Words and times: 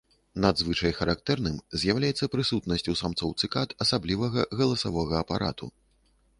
Надзвычай 0.43 0.95
характэрным 0.99 1.59
з'яўляецца 1.83 2.29
прысутнасць 2.37 2.87
у 2.95 2.97
самцоў 3.03 3.37
цыкад 3.43 3.77
асаблівага 3.87 4.49
галасавога 4.63 5.15
апарату. 5.25 5.75